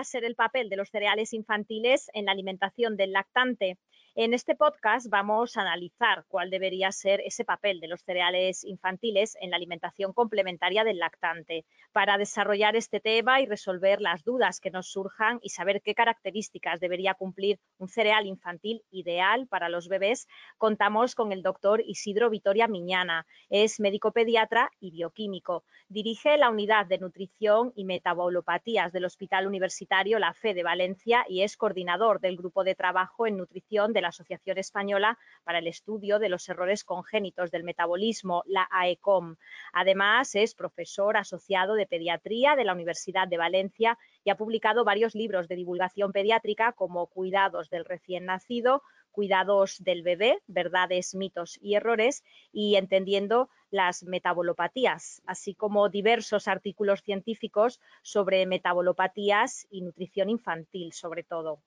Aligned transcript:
¿cuál 0.00 0.04
debería 0.04 0.04
ser 0.04 0.24
el 0.24 0.34
papel 0.34 0.68
de 0.70 0.76
los 0.76 0.88
cereales 0.90 1.32
infantiles 1.34 2.10
en 2.14 2.24
la 2.24 2.32
alimentación 2.32 2.96
del 2.96 3.12
lactante? 3.12 3.78
En 4.16 4.34
este 4.34 4.56
podcast 4.56 5.06
vamos 5.08 5.56
a 5.56 5.60
analizar 5.60 6.24
cuál 6.26 6.50
debería 6.50 6.90
ser 6.90 7.20
ese 7.20 7.44
papel 7.44 7.78
de 7.78 7.86
los 7.86 8.02
cereales 8.02 8.64
infantiles 8.64 9.36
en 9.40 9.50
la 9.50 9.56
alimentación 9.56 10.12
complementaria 10.12 10.82
del 10.82 10.98
lactante. 10.98 11.64
Para 11.92 12.18
desarrollar 12.18 12.74
este 12.74 12.98
tema 12.98 13.40
y 13.40 13.46
resolver 13.46 14.00
las 14.00 14.24
dudas 14.24 14.58
que 14.58 14.72
nos 14.72 14.90
surjan 14.90 15.38
y 15.42 15.50
saber 15.50 15.80
qué 15.80 15.94
características 15.94 16.80
debería 16.80 17.14
cumplir 17.14 17.60
un 17.78 17.86
cereal 17.88 18.26
infantil 18.26 18.82
ideal 18.90 19.46
para 19.46 19.68
los 19.68 19.86
bebés, 19.86 20.26
contamos 20.58 21.14
con 21.14 21.30
el 21.30 21.42
doctor 21.42 21.80
Isidro 21.86 22.30
Vitoria 22.30 22.66
Miñana. 22.66 23.26
Es 23.48 23.78
médico 23.78 24.10
pediatra 24.10 24.72
y 24.80 24.90
bioquímico. 24.90 25.62
Dirige 25.88 26.36
la 26.36 26.50
unidad 26.50 26.86
de 26.86 26.98
nutrición 26.98 27.72
y 27.76 27.84
metabolopatías 27.84 28.92
del 28.92 29.04
Hospital 29.04 29.46
Universitario 29.46 30.18
La 30.18 30.34
Fe 30.34 30.52
de 30.52 30.64
Valencia 30.64 31.24
y 31.28 31.42
es 31.42 31.56
coordinador 31.56 32.18
del 32.18 32.36
grupo 32.36 32.64
de 32.64 32.74
trabajo 32.74 33.28
en 33.28 33.36
nutrición 33.36 33.92
de 33.92 33.99
la 34.00 34.08
Asociación 34.08 34.58
Española 34.58 35.18
para 35.44 35.58
el 35.58 35.66
Estudio 35.66 36.18
de 36.18 36.28
los 36.28 36.48
Errores 36.48 36.84
Congénitos 36.84 37.50
del 37.50 37.64
Metabolismo, 37.64 38.42
la 38.46 38.68
AECOM. 38.70 39.36
Además, 39.72 40.34
es 40.34 40.54
profesor 40.54 41.16
asociado 41.16 41.74
de 41.74 41.86
pediatría 41.86 42.56
de 42.56 42.64
la 42.64 42.72
Universidad 42.72 43.28
de 43.28 43.38
Valencia 43.38 43.98
y 44.24 44.30
ha 44.30 44.36
publicado 44.36 44.84
varios 44.84 45.14
libros 45.14 45.48
de 45.48 45.56
divulgación 45.56 46.12
pediátrica 46.12 46.72
como 46.72 47.06
Cuidados 47.06 47.70
del 47.70 47.84
recién 47.84 48.26
nacido, 48.26 48.82
Cuidados 49.10 49.82
del 49.82 50.02
bebé, 50.02 50.38
verdades, 50.46 51.14
mitos 51.14 51.58
y 51.60 51.74
errores 51.74 52.22
y 52.52 52.76
entendiendo 52.76 53.50
las 53.70 54.04
metabolopatías, 54.04 55.22
así 55.26 55.54
como 55.54 55.88
diversos 55.88 56.46
artículos 56.48 57.02
científicos 57.02 57.80
sobre 58.02 58.46
metabolopatías 58.46 59.66
y 59.70 59.82
nutrición 59.82 60.30
infantil, 60.30 60.92
sobre 60.92 61.24
todo. 61.24 61.60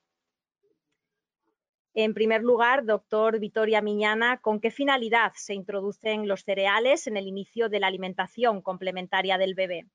En 1.96 2.12
primer 2.12 2.42
lugar, 2.42 2.84
doctor 2.84 3.38
Vitoria 3.38 3.80
Miñana, 3.80 4.40
¿con 4.40 4.58
qué 4.58 4.72
finalidad 4.72 5.30
se 5.36 5.54
introducen 5.54 6.26
los 6.26 6.42
cereales 6.42 7.06
en 7.06 7.16
el 7.16 7.28
inicio 7.28 7.68
de 7.68 7.78
la 7.78 7.86
alimentación 7.86 8.62
complementaria 8.62 9.38
del 9.38 9.54
bebé? 9.54 9.86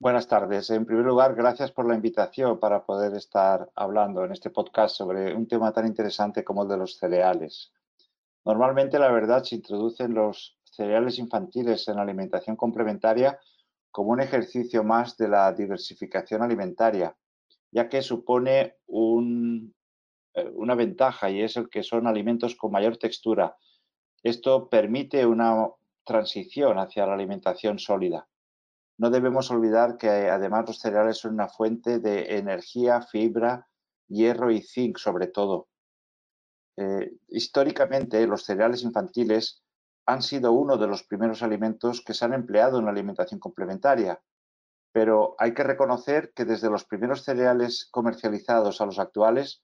Buenas 0.00 0.26
tardes. 0.26 0.68
En 0.70 0.84
primer 0.84 1.04
lugar, 1.04 1.36
gracias 1.36 1.70
por 1.70 1.86
la 1.86 1.94
invitación 1.94 2.58
para 2.58 2.84
poder 2.84 3.14
estar 3.14 3.70
hablando 3.76 4.24
en 4.24 4.32
este 4.32 4.50
podcast 4.50 4.96
sobre 4.96 5.32
un 5.32 5.46
tema 5.46 5.72
tan 5.72 5.86
interesante 5.86 6.42
como 6.42 6.64
el 6.64 6.68
de 6.70 6.76
los 6.76 6.98
cereales. 6.98 7.72
Normalmente, 8.44 8.98
la 8.98 9.12
verdad, 9.12 9.44
se 9.44 9.54
introducen 9.54 10.12
los 10.12 10.58
cereales 10.64 11.20
infantiles 11.20 11.86
en 11.86 11.96
la 11.96 12.02
alimentación 12.02 12.56
complementaria 12.56 13.38
como 13.92 14.10
un 14.10 14.20
ejercicio 14.20 14.82
más 14.82 15.16
de 15.16 15.28
la 15.28 15.52
diversificación 15.52 16.42
alimentaria, 16.42 17.16
ya 17.70 17.88
que 17.88 18.02
supone 18.02 18.74
un, 18.86 19.72
una 20.54 20.74
ventaja 20.74 21.30
y 21.30 21.42
es 21.42 21.56
el 21.56 21.68
que 21.68 21.82
son 21.82 22.06
alimentos 22.06 22.56
con 22.56 22.72
mayor 22.72 22.96
textura. 22.96 23.56
Esto 24.22 24.68
permite 24.68 25.26
una 25.26 25.68
transición 26.04 26.78
hacia 26.78 27.06
la 27.06 27.14
alimentación 27.14 27.78
sólida. 27.78 28.26
No 28.96 29.10
debemos 29.10 29.50
olvidar 29.50 29.96
que 29.96 30.08
además 30.08 30.66
los 30.66 30.78
cereales 30.78 31.18
son 31.18 31.34
una 31.34 31.48
fuente 31.48 31.98
de 31.98 32.36
energía, 32.38 33.02
fibra, 33.02 33.68
hierro 34.08 34.50
y 34.50 34.60
zinc 34.62 34.98
sobre 34.98 35.26
todo. 35.26 35.68
Eh, 36.76 37.12
históricamente 37.28 38.26
los 38.26 38.44
cereales 38.44 38.82
infantiles 38.82 39.62
han 40.06 40.22
sido 40.22 40.52
uno 40.52 40.76
de 40.76 40.86
los 40.86 41.02
primeros 41.04 41.42
alimentos 41.42 42.02
que 42.02 42.14
se 42.14 42.24
han 42.24 42.34
empleado 42.34 42.78
en 42.78 42.84
la 42.84 42.90
alimentación 42.90 43.40
complementaria, 43.40 44.20
pero 44.92 45.34
hay 45.38 45.54
que 45.54 45.64
reconocer 45.64 46.32
que 46.34 46.44
desde 46.44 46.70
los 46.70 46.84
primeros 46.84 47.24
cereales 47.24 47.88
comercializados 47.90 48.80
a 48.80 48.86
los 48.86 48.98
actuales 48.98 49.62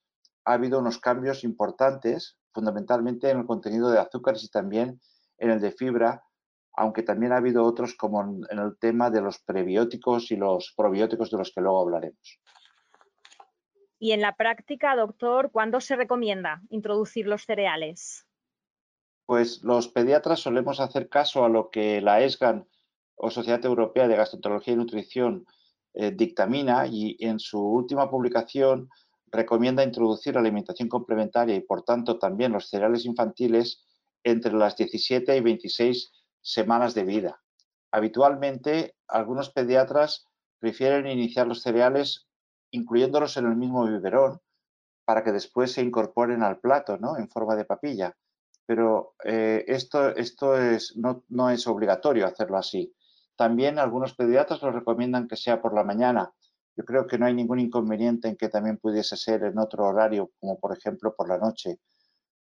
ha 0.51 0.55
habido 0.55 0.79
unos 0.79 0.99
cambios 0.99 1.45
importantes, 1.45 2.37
fundamentalmente 2.53 3.31
en 3.31 3.39
el 3.39 3.47
contenido 3.47 3.91
de 3.91 4.01
azúcares 4.01 4.43
y 4.45 4.49
también 4.49 5.01
en 5.39 5.51
el 5.51 5.61
de 5.61 5.71
fibra, 5.71 6.25
aunque 6.75 7.03
también 7.03 7.33
ha 7.33 7.37
habido 7.37 7.65
otros 7.65 7.95
como 7.95 8.23
en 8.23 8.59
el 8.59 8.77
tema 8.79 9.11
de 9.11 9.21
los 9.21 9.39
prebióticos 9.39 10.31
y 10.31 10.37
los 10.37 10.73
probióticos 10.77 11.31
de 11.31 11.39
los 11.39 11.53
que 11.53 11.61
luego 11.61 11.81
hablaremos. 11.81 12.41
Y 13.99 14.13
en 14.13 14.23
la 14.23 14.35
práctica, 14.35 14.97
doctor, 14.97 15.51
¿cuándo 15.53 15.81
se 15.81 15.95
recomienda 15.95 16.63
introducir 16.71 17.27
los 17.27 17.45
cereales? 17.45 18.27
Pues 19.27 19.63
los 19.63 19.89
pediatras 19.89 20.41
solemos 20.41 20.81
hacer 20.81 21.09
caso 21.09 21.45
a 21.45 21.49
lo 21.49 21.71
que 21.71 22.01
la 22.01 22.23
ESGAN 22.23 22.67
o 23.15 23.31
Sociedad 23.31 23.65
Europea 23.65 24.09
de 24.09 24.17
Gastroenterología 24.17 24.75
y 24.75 24.77
Nutrición 24.77 25.47
eh, 25.93 26.11
dictamina 26.13 26.87
y 26.87 27.17
en 27.21 27.39
su 27.39 27.61
última 27.61 28.11
publicación 28.11 28.89
recomienda 29.33 29.85
introducir 29.85 30.35
la 30.35 30.41
alimentación 30.41 30.89
complementaria 30.89 31.55
y, 31.55 31.61
por 31.61 31.83
tanto, 31.83 32.19
también 32.19 32.53
los 32.53 32.69
cereales 32.69 33.05
infantiles 33.05 33.87
entre 34.25 34.53
las 34.53 34.77
17 34.77 35.37
y 35.37 35.41
26 35.41 36.13
semanas 36.41 36.95
de 36.95 37.05
vida. 37.05 37.43
Habitualmente, 37.93 38.95
algunos 39.09 39.51
pediatras 39.51 40.27
prefieren 40.59 41.07
iniciar 41.07 41.47
los 41.47 41.63
cereales 41.63 42.27
incluyéndolos 42.73 43.37
en 43.37 43.47
el 43.47 43.57
mismo 43.57 43.85
biberón 43.87 44.41
para 45.05 45.25
que 45.25 45.33
después 45.33 45.73
se 45.73 45.83
incorporen 45.83 46.43
al 46.43 46.61
plato, 46.61 46.97
¿no? 46.99 47.17
En 47.17 47.29
forma 47.29 47.57
de 47.57 47.65
papilla. 47.65 48.17
Pero 48.67 49.15
eh, 49.25 49.65
esto, 49.67 50.15
esto 50.15 50.57
es, 50.57 50.97
no, 50.97 51.25
no 51.29 51.51
es 51.51 51.67
obligatorio 51.67 52.27
hacerlo 52.27 52.59
así. 52.59 52.95
También 53.35 53.79
algunos 53.79 54.15
pediatras 54.15 54.63
lo 54.63 54.71
recomiendan 54.71 55.27
que 55.27 55.37
sea 55.37 55.61
por 55.61 55.75
la 55.75 55.83
mañana, 55.83 56.33
yo 56.77 56.85
creo 56.85 57.07
que 57.07 57.19
no 57.19 57.27
hay 57.27 57.35
ningún 57.35 57.61
inconveniente 57.61 58.29
en 58.29 58.37
que 58.37 58.49
también 58.49 58.79
pudiese 58.79 59.17
ser 59.17 59.45
en 59.45 59.59
otro 59.59 59.87
horario, 59.87 60.31
como 60.41 60.59
por 60.59 60.77
ejemplo 60.77 61.15
por 61.15 61.29
la 61.29 61.39
noche. 61.39 61.81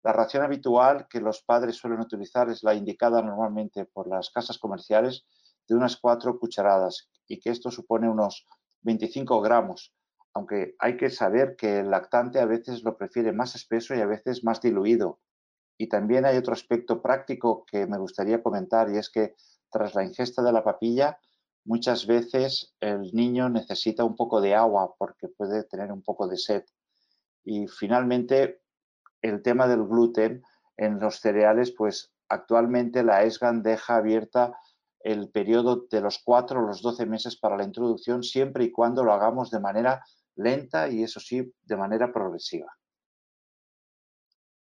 La 0.02 0.12
ración 0.12 0.42
habitual 0.42 1.06
que 1.08 1.20
los 1.20 1.42
padres 1.42 1.76
suelen 1.76 2.00
utilizar 2.00 2.48
es 2.50 2.62
la 2.62 2.74
indicada 2.74 3.20
normalmente 3.20 3.84
por 3.84 4.06
las 4.06 4.30
casas 4.30 4.58
comerciales 4.58 5.26
de 5.68 5.74
unas 5.74 5.96
cuatro 5.96 6.38
cucharadas 6.38 7.08
y 7.26 7.40
que 7.40 7.50
esto 7.50 7.70
supone 7.70 8.08
unos 8.08 8.46
25 8.82 9.40
gramos, 9.40 9.92
aunque 10.34 10.76
hay 10.78 10.96
que 10.96 11.10
saber 11.10 11.56
que 11.56 11.80
el 11.80 11.90
lactante 11.90 12.40
a 12.40 12.46
veces 12.46 12.84
lo 12.84 12.96
prefiere 12.96 13.32
más 13.32 13.54
espeso 13.54 13.94
y 13.94 14.00
a 14.00 14.06
veces 14.06 14.44
más 14.44 14.60
diluido. 14.60 15.20
Y 15.76 15.88
también 15.88 16.24
hay 16.24 16.36
otro 16.36 16.52
aspecto 16.52 17.02
práctico 17.02 17.64
que 17.66 17.86
me 17.86 17.98
gustaría 17.98 18.42
comentar 18.42 18.90
y 18.90 18.98
es 18.98 19.10
que 19.10 19.34
tras 19.70 19.94
la 19.94 20.04
ingesta 20.04 20.42
de 20.42 20.52
la 20.52 20.64
papilla 20.64 21.18
muchas 21.68 22.06
veces 22.06 22.74
el 22.80 23.12
niño 23.12 23.50
necesita 23.50 24.02
un 24.02 24.16
poco 24.16 24.40
de 24.40 24.54
agua 24.54 24.94
porque 24.98 25.28
puede 25.28 25.64
tener 25.64 25.92
un 25.92 26.02
poco 26.02 26.26
de 26.26 26.38
sed. 26.38 26.64
Y 27.44 27.68
finalmente, 27.68 28.62
el 29.20 29.42
tema 29.42 29.68
del 29.68 29.84
gluten 29.84 30.42
en 30.78 30.98
los 30.98 31.20
cereales, 31.20 31.74
pues 31.76 32.10
actualmente 32.30 33.02
la 33.02 33.22
ESGAN 33.22 33.62
deja 33.62 33.96
abierta 33.96 34.58
el 35.00 35.28
periodo 35.28 35.86
de 35.90 36.00
los 36.00 36.20
4 36.24 36.58
a 36.58 36.62
los 36.62 36.80
12 36.80 37.04
meses 37.04 37.36
para 37.36 37.58
la 37.58 37.64
introducción, 37.64 38.22
siempre 38.22 38.64
y 38.64 38.72
cuando 38.72 39.04
lo 39.04 39.12
hagamos 39.12 39.50
de 39.50 39.60
manera 39.60 40.02
lenta 40.36 40.88
y 40.88 41.02
eso 41.02 41.20
sí, 41.20 41.52
de 41.64 41.76
manera 41.76 42.10
progresiva. 42.10 42.77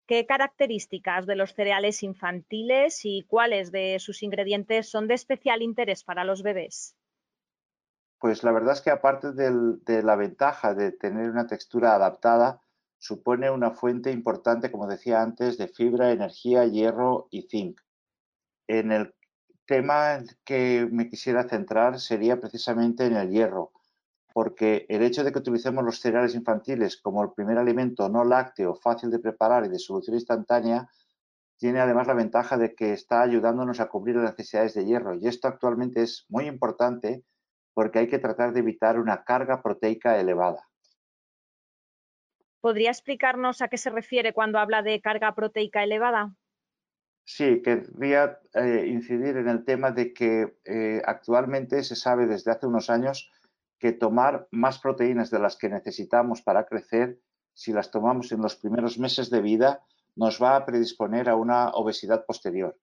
¿Qué 0.08 0.24
características 0.24 1.26
de 1.26 1.36
los 1.36 1.52
cereales 1.52 2.02
infantiles 2.02 3.04
y 3.04 3.26
cuáles 3.28 3.70
de 3.70 3.98
sus 3.98 4.22
ingredientes 4.22 4.88
son 4.88 5.06
de 5.06 5.12
especial 5.12 5.60
interés 5.60 6.02
para 6.02 6.24
los 6.24 6.42
bebés? 6.42 6.96
Pues 8.18 8.42
la 8.42 8.52
verdad 8.52 8.72
es 8.72 8.80
que 8.80 8.90
aparte 8.90 9.32
de 9.32 10.02
la 10.02 10.16
ventaja 10.16 10.72
de 10.72 10.92
tener 10.92 11.28
una 11.28 11.46
textura 11.46 11.94
adaptada, 11.94 12.62
supone 12.96 13.50
una 13.50 13.72
fuente 13.72 14.10
importante, 14.10 14.72
como 14.72 14.86
decía 14.86 15.20
antes, 15.20 15.58
de 15.58 15.68
fibra, 15.68 16.10
energía, 16.10 16.64
hierro 16.64 17.28
y 17.30 17.42
zinc. 17.42 17.78
En 18.66 18.92
el 18.92 19.14
tema 19.66 20.24
que 20.42 20.88
me 20.90 21.10
quisiera 21.10 21.46
centrar 21.46 22.00
sería 22.00 22.40
precisamente 22.40 23.04
en 23.04 23.14
el 23.14 23.30
hierro, 23.30 23.72
porque 24.38 24.86
el 24.88 25.02
hecho 25.02 25.24
de 25.24 25.32
que 25.32 25.40
utilicemos 25.40 25.82
los 25.82 25.98
cereales 25.98 26.36
infantiles 26.36 26.96
como 26.96 27.24
el 27.24 27.32
primer 27.32 27.58
alimento 27.58 28.08
no 28.08 28.22
lácteo, 28.22 28.76
fácil 28.76 29.10
de 29.10 29.18
preparar 29.18 29.64
y 29.64 29.68
de 29.68 29.80
solución 29.80 30.14
instantánea, 30.14 30.88
tiene 31.56 31.80
además 31.80 32.06
la 32.06 32.14
ventaja 32.14 32.56
de 32.56 32.72
que 32.76 32.92
está 32.92 33.22
ayudándonos 33.22 33.80
a 33.80 33.88
cubrir 33.88 34.14
las 34.14 34.38
necesidades 34.38 34.74
de 34.74 34.84
hierro. 34.84 35.16
Y 35.16 35.26
esto 35.26 35.48
actualmente 35.48 36.02
es 36.02 36.24
muy 36.28 36.46
importante 36.46 37.24
porque 37.74 37.98
hay 37.98 38.06
que 38.06 38.20
tratar 38.20 38.52
de 38.52 38.60
evitar 38.60 39.00
una 39.00 39.24
carga 39.24 39.60
proteica 39.60 40.20
elevada. 40.20 40.68
¿Podría 42.60 42.90
explicarnos 42.90 43.60
a 43.60 43.66
qué 43.66 43.76
se 43.76 43.90
refiere 43.90 44.32
cuando 44.32 44.60
habla 44.60 44.82
de 44.82 45.00
carga 45.00 45.34
proteica 45.34 45.82
elevada? 45.82 46.32
Sí, 47.24 47.60
querría 47.60 48.38
eh, 48.54 48.84
incidir 48.86 49.36
en 49.36 49.48
el 49.48 49.64
tema 49.64 49.90
de 49.90 50.12
que 50.12 50.58
eh, 50.64 51.02
actualmente 51.04 51.82
se 51.82 51.96
sabe 51.96 52.26
desde 52.26 52.52
hace 52.52 52.68
unos 52.68 52.88
años 52.88 53.32
que 53.78 53.92
tomar 53.92 54.48
más 54.50 54.78
proteínas 54.78 55.30
de 55.30 55.38
las 55.38 55.56
que 55.56 55.68
necesitamos 55.68 56.42
para 56.42 56.66
crecer, 56.66 57.20
si 57.54 57.72
las 57.72 57.90
tomamos 57.90 58.32
en 58.32 58.42
los 58.42 58.56
primeros 58.56 58.98
meses 58.98 59.30
de 59.30 59.40
vida, 59.40 59.82
nos 60.16 60.42
va 60.42 60.56
a 60.56 60.66
predisponer 60.66 61.28
a 61.28 61.36
una 61.36 61.70
obesidad 61.70 62.24
posterior. 62.26 62.78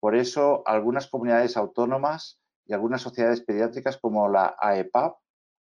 Por 0.00 0.16
eso, 0.16 0.62
algunas 0.66 1.06
comunidades 1.06 1.56
autónomas 1.56 2.40
y 2.66 2.72
algunas 2.72 3.02
sociedades 3.02 3.40
pediátricas 3.40 3.96
como 3.96 4.28
la 4.28 4.56
AEPAP 4.58 5.16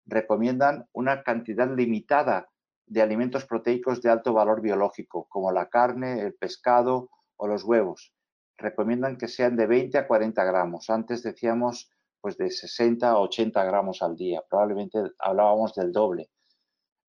recomiendan 0.06 0.88
una 0.92 1.24
cantidad 1.24 1.70
limitada 1.70 2.50
de 2.86 3.02
alimentos 3.02 3.46
proteicos 3.46 4.02
de 4.02 4.10
alto 4.10 4.34
valor 4.34 4.62
biológico, 4.62 5.28
como 5.30 5.52
la 5.52 5.70
carne, 5.70 6.22
el 6.22 6.34
pescado 6.34 7.10
o 7.38 7.48
los 7.48 7.64
huevos. 7.64 8.14
Recomiendan 8.58 9.18
que 9.18 9.28
sean 9.28 9.56
de 9.56 9.68
20 9.68 9.98
a 9.98 10.08
40 10.08 10.44
gramos. 10.44 10.90
Antes 10.90 11.24
decíamos 11.24 11.92
pues 12.24 12.38
de 12.38 12.50
60 12.50 13.10
a 13.10 13.20
80 13.20 13.62
gramos 13.66 14.02
al 14.02 14.16
día. 14.16 14.42
Probablemente 14.50 15.12
hablábamos 15.20 15.76
del 15.76 15.92
doble. 15.92 16.30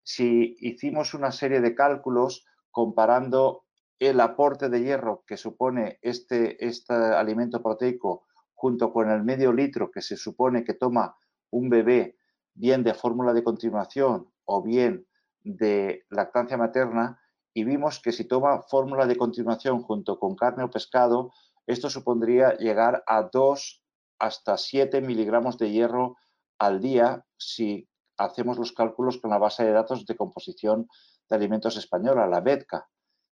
Si 0.03 0.57
hicimos 0.59 1.15
una 1.15 1.31
serie 1.31 1.61
de 1.61 1.73
cálculos 1.73 2.45
comparando 2.73 3.63
el 4.01 4.19
aporte 4.19 4.69
de 4.69 4.83
hierro 4.83 5.23
que 5.25 5.37
supone 5.37 6.01
este, 6.03 6.67
este 6.67 6.95
alimento 6.95 7.63
proteico 7.63 8.25
junto 8.55 8.93
con 8.93 9.09
el 9.09 9.23
medio 9.23 9.53
litro 9.53 9.93
que 9.93 10.03
se 10.03 10.17
supone 10.17 10.65
que 10.65 10.75
toma 10.75 11.17
un 11.51 11.69
bebé 11.71 12.17
bien 12.53 12.83
de 12.83 12.93
fórmula 12.93 13.33
de 13.33 13.45
continuación 13.45 14.33
o 14.45 14.65
bien 14.65 15.07
de 15.43 16.07
lactancia 16.11 16.57
materna 16.57 17.21
y 17.53 17.63
vimos 17.63 18.01
que 18.01 18.11
si 18.11 18.25
toma 18.25 18.63
fórmula 18.63 19.07
de 19.07 19.17
continuación 19.17 19.81
junto 19.81 20.19
con 20.19 20.35
carne 20.35 20.65
o 20.65 20.71
pescado, 20.71 21.31
esto 21.69 21.89
supondría 21.89 22.57
llegar 22.57 23.05
a 23.07 23.23
2 23.33 23.84
hasta 24.19 24.57
7 24.57 25.01
miligramos 25.01 25.59
de 25.59 25.71
hierro 25.71 26.17
al 26.59 26.81
día 26.81 27.25
si 27.37 27.89
hacemos 28.17 28.59
los 28.59 28.73
cálculos 28.73 29.19
con 29.19 29.31
la 29.31 29.39
base 29.39 29.65
de 29.65 29.73
datos 29.73 30.07
de 30.07 30.17
composición 30.17 30.89
de 31.29 31.37
alimentos 31.37 31.77
española, 31.77 32.27
la 32.27 32.41
BEDCA. 32.41 32.89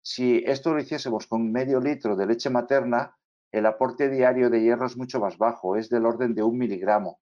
Si 0.01 0.43
esto 0.45 0.73
lo 0.73 0.79
hiciésemos 0.79 1.27
con 1.27 1.51
medio 1.51 1.79
litro 1.79 2.15
de 2.15 2.27
leche 2.27 2.49
materna, 2.49 3.15
el 3.51 3.65
aporte 3.65 4.09
diario 4.09 4.49
de 4.49 4.61
hierro 4.61 4.85
es 4.85 4.97
mucho 4.97 5.19
más 5.19 5.37
bajo, 5.37 5.75
es 5.77 5.89
del 5.89 6.05
orden 6.05 6.35
de 6.35 6.43
un 6.43 6.57
miligramo. 6.57 7.19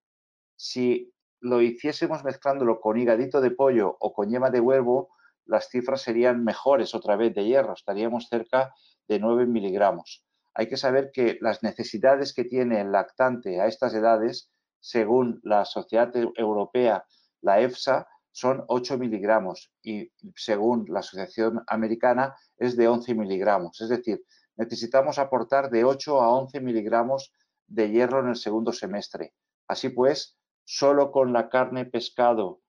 Si 0.56 1.14
lo 1.40 1.62
hiciésemos 1.62 2.24
mezclándolo 2.24 2.80
con 2.80 2.98
higadito 2.98 3.42
de 3.42 3.52
pollo 3.52 3.96
o 4.00 4.14
con 4.14 4.30
yema 4.30 4.50
de 4.50 4.60
huevo, 4.60 5.10
las 5.46 5.70
cifras 5.70 6.02
serían 6.02 6.44
mejores 6.44 6.96
otra 6.96 7.16
vez 7.16 7.36
de 7.36 7.46
hierro, 7.46 7.74
estaríamos 7.74 8.28
cerca 8.30 8.74
de 9.08 9.20
9 9.20 9.46
miligramos. 9.46 10.24
Hay 10.54 10.68
que 10.68 10.78
saber 10.78 11.12
que 11.12 11.38
las 11.42 11.64
necesidades 11.64 12.34
que 12.34 12.46
tiene 12.46 12.82
el 12.82 12.92
lactante 12.92 13.60
a 13.60 13.68
estas 13.68 13.94
edades, 13.94 14.52
según 14.80 15.40
la 15.44 15.66
Sociedad 15.66 16.12
Europea, 16.16 17.06
la 17.42 17.60
EFSA, 17.60 18.08
son 18.32 18.64
8 18.68 18.98
miligramos 18.98 19.72
y 19.84 20.12
según 20.36 20.86
la 20.90 21.00
Asociación 21.00 21.64
Americana 21.68 22.36
es 22.58 22.76
de 22.76 22.88
11 22.88 23.14
miligramos. 23.14 23.80
Es 23.80 23.90
decir, 23.90 24.24
necesitamos 24.56 25.20
aportar 25.20 25.70
de 25.70 25.84
8 25.84 26.22
a 26.22 26.30
11 26.30 26.60
miligramos 26.62 27.32
de 27.68 27.92
hierro 27.92 28.22
en 28.22 28.30
el 28.30 28.36
segundo 28.36 28.72
semestre. 28.72 29.34
Así 29.68 29.90
pues, 29.90 30.38
solo 30.66 31.12
con 31.12 31.32
la 31.32 31.50
carne, 31.50 31.86
pescado 31.86 32.63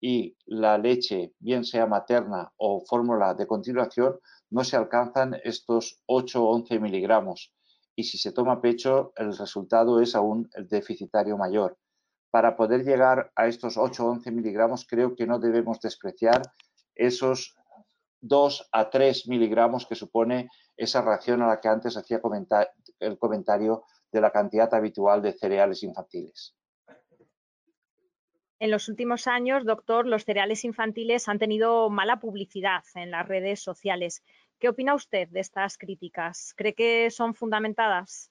y 0.00 0.36
la 0.46 0.78
leche, 0.78 1.34
bien 1.38 1.64
sea 1.64 1.86
materna 1.86 2.52
o 2.56 2.80
fórmula 2.86 3.34
de 3.34 3.46
continuación, 3.46 4.18
no 4.48 4.64
se 4.64 4.76
alcanzan 4.76 5.36
estos 5.44 6.02
8 6.06 6.42
o 6.42 6.54
11 6.54 6.80
miligramos. 6.80 7.52
Y 7.94 8.04
si 8.04 8.18
se 8.18 8.32
toma 8.32 8.60
pecho, 8.60 9.12
el 9.16 9.36
resultado 9.36 10.00
es 10.00 10.14
aún 10.14 10.48
deficitario 10.68 11.36
mayor. 11.36 11.76
Para 12.30 12.56
poder 12.56 12.84
llegar 12.84 13.30
a 13.36 13.46
estos 13.46 13.76
8 13.76 14.04
o 14.04 14.10
11 14.10 14.30
miligramos, 14.30 14.86
creo 14.88 15.14
que 15.14 15.26
no 15.26 15.38
debemos 15.38 15.80
despreciar 15.80 16.40
esos 16.94 17.56
2 18.22 18.68
a 18.72 18.90
3 18.90 19.28
miligramos 19.28 19.86
que 19.86 19.94
supone 19.94 20.48
esa 20.76 21.02
reacción 21.02 21.42
a 21.42 21.48
la 21.48 21.60
que 21.60 21.68
antes 21.68 21.96
hacía 21.96 22.20
el 23.00 23.18
comentario 23.18 23.84
de 24.12 24.20
la 24.20 24.30
cantidad 24.30 24.72
habitual 24.74 25.22
de 25.22 25.32
cereales 25.32 25.82
infantiles. 25.82 26.54
En 28.60 28.70
los 28.70 28.90
últimos 28.90 29.26
años, 29.26 29.64
doctor, 29.64 30.06
los 30.06 30.24
cereales 30.24 30.66
infantiles 30.66 31.30
han 31.30 31.38
tenido 31.38 31.88
mala 31.88 32.20
publicidad 32.20 32.84
en 32.94 33.10
las 33.10 33.26
redes 33.26 33.60
sociales. 33.62 34.22
¿Qué 34.58 34.68
opina 34.68 34.94
usted 34.94 35.28
de 35.30 35.40
estas 35.40 35.78
críticas? 35.78 36.52
¿Cree 36.58 36.74
que 36.74 37.10
son 37.10 37.34
fundamentadas? 37.34 38.30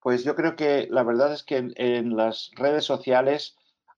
Pues 0.00 0.24
yo 0.24 0.34
creo 0.34 0.56
que 0.56 0.88
la 0.90 1.02
verdad 1.02 1.34
es 1.34 1.42
que 1.42 1.58
en, 1.76 2.16
las 2.16 2.50
redes 2.56 2.86
sociales 2.86 3.54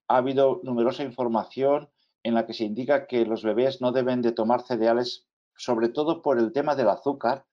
ha 0.09 0.17
habido 0.17 0.63
numerosa 0.65 1.05
información 1.05 1.89
en 2.25 2.35
la 2.35 2.45
que 2.45 2.53
se 2.53 2.65
indica 2.65 3.07
que 3.07 3.25
los 3.25 3.45
bebés 3.45 3.81
no 3.81 3.93
deben 3.93 4.23
de 4.23 4.33
tomar 4.33 4.63
cereales, 4.63 5.29
sobre 5.57 5.91
todo 5.91 6.23
por 6.23 6.41
el 6.41 6.53
tema 6.53 6.75
del 6.75 6.89
azúcar 6.89 7.47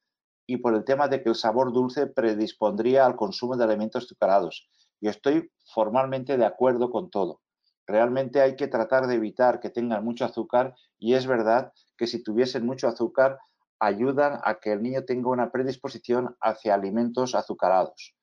y 0.48 0.58
por 0.58 0.74
el 0.74 0.84
tema 0.84 1.10
de 1.10 1.22
que 1.22 1.30
el 1.30 1.36
sabor 1.36 1.72
dulce 1.72 2.08
predispondría 2.08 3.06
al 3.06 3.16
consumo 3.16 3.56
de 3.56 3.66
alimentos 3.66 4.06
azucarados. 4.06 4.68
Y 5.00 5.10
estoy 5.10 5.52
formalmente 5.64 6.38
de 6.38 6.46
acuerdo 6.46 6.90
con 6.90 7.12
todo. 7.12 7.42
Realmente 7.88 8.42
hay 8.42 8.58
que 8.58 8.68
tratar 8.68 9.08
de 9.08 9.16
evitar 9.16 9.62
que 9.62 9.70
tengan 9.70 10.04
mucho 10.04 10.26
azúcar 10.26 10.76
y 11.00 11.14
es 11.14 11.26
verdad 11.26 11.72
que 11.98 12.06
si 12.06 12.22
tuviesen 12.22 12.66
mucho 12.66 12.88
azúcar 12.88 13.40
ayudan 13.80 14.40
a 14.44 14.56
que 14.56 14.74
el 14.74 14.84
niño 14.84 15.06
tenga 15.06 15.30
una 15.30 15.52
predisposición 15.52 16.36
hacia 16.42 16.74
alimentos 16.74 17.34
azucarados. 17.34 18.14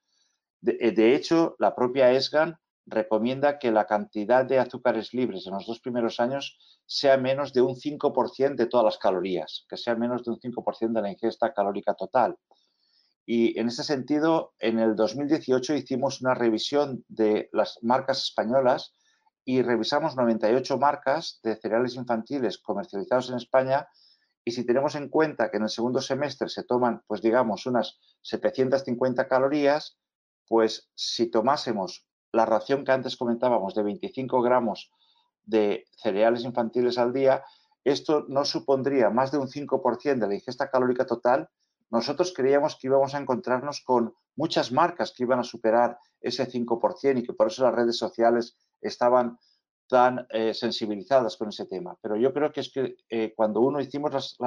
De, 0.61 0.93
de 0.93 1.15
hecho, 1.15 1.57
la 1.59 1.75
propia 1.75 2.13
ESGAN 2.13 2.59
recomienda 2.87 3.59
que 3.59 3.73
la 3.73 3.87
cantidad 3.87 4.45
de 4.45 4.59
azúcares 4.59 5.15
libres 5.15 5.47
en 5.47 5.55
los 5.55 5.67
dos 5.67 5.81
primeros 5.81 6.21
años 6.21 6.59
sea 6.85 7.17
menos 7.17 7.55
de 7.55 7.63
un 7.63 7.77
5% 7.77 8.57
de 8.57 8.67
todas 8.67 8.85
las 8.85 8.99
calorías, 8.99 9.65
que 9.69 9.79
sea 9.79 9.95
menos 9.95 10.25
de 10.25 10.33
un 10.33 10.39
5% 10.39 10.93
de 10.93 11.03
la 11.03 11.11
ingesta 11.11 11.55
calórica 11.55 11.95
total. 11.95 12.37
Y 13.25 13.59
en 13.59 13.69
ese 13.69 13.85
sentido, 13.85 14.53
en 14.59 14.79
el 14.79 14.95
2018 14.95 15.75
hicimos 15.75 16.21
una 16.21 16.35
revisión 16.35 17.05
de 17.09 17.49
las 17.53 17.79
marcas 17.83 18.23
españolas 18.23 18.95
y 19.45 19.63
revisamos 19.63 20.17
98 20.17 20.79
marcas 20.79 21.41
de 21.43 21.57
cereales 21.57 21.97
infantiles 21.97 22.59
comercializados 22.59 23.31
en 23.31 23.37
España 23.37 23.89
y 24.45 24.53
si 24.53 24.65
tenemos 24.65 24.95
en 24.95 25.09
cuenta 25.09 25.51
que 25.51 25.57
en 25.57 25.65
el 25.65 25.71
segundo 25.71 26.01
semestre 26.01 26.49
se 26.49 26.65
toman, 26.65 27.03
pues 27.07 27.23
digamos, 27.23 27.65
unas 27.67 27.99
750 28.23 29.27
calorías, 29.27 29.99
pues 30.47 30.91
si 30.95 31.31
tomásemos 31.31 32.07
la 32.31 32.45
ración 32.45 32.85
que 32.85 32.93
antes 32.93 33.17
comentábamos 33.17 33.75
de 33.75 33.83
25 33.83 34.43
gramos 34.43 34.91
de 35.45 35.85
cereales 35.97 36.45
infantiles 36.45 36.99
al 36.99 37.13
día, 37.13 37.43
esto 37.85 38.25
no 38.29 38.45
supondría 38.45 39.09
más 39.11 39.31
de 39.31 39.39
un 39.39 39.49
5% 39.49 40.19
de 40.19 40.27
la 40.27 40.35
ingesta 40.35 40.71
calórica 40.71 41.07
total. 41.07 41.49
Nosotros 41.91 42.33
creíamos 42.35 42.77
que 42.77 42.89
íbamos 42.89 43.15
a 43.15 43.19
encontrarnos 43.19 43.83
con 43.83 44.15
muchas 44.37 44.73
marcas 44.73 45.13
que 45.17 45.23
iban 45.23 45.39
a 45.39 45.45
superar 45.45 45.99
ese 46.21 46.47
5% 46.47 47.19
y 47.19 47.23
que 47.23 47.33
por 47.33 47.47
eso 47.47 47.63
las 47.63 47.75
redes 47.75 47.97
sociales 47.97 48.57
estaban 48.89 49.39
tan 49.89 50.27
eh, 50.31 50.55
sensibilizadas 50.55 51.37
con 51.37 51.49
ese 51.49 51.67
tema. 51.67 51.97
Pero 52.01 52.17
yo 52.17 52.33
creo 52.33 52.53
que 52.53 52.61
es 52.61 52.73
que 52.73 52.97
eh, 53.11 53.35
cuando 53.37 53.61
uno 53.61 53.81
hicimos 53.81 54.39